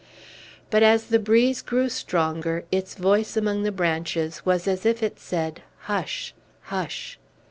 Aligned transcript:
But, 0.71 0.81
as 0.81 1.05
the 1.05 1.19
breeze 1.19 1.61
grew 1.61 1.87
stronger, 1.87 2.65
its 2.71 2.95
voice 2.95 3.37
among 3.37 3.61
the 3.61 3.71
branches 3.71 4.43
was 4.43 4.67
as 4.67 4.83
if 4.83 5.03
it 5.03 5.19
said, 5.19 5.61
"Hush! 5.81 6.33
Hush!" 6.63 7.19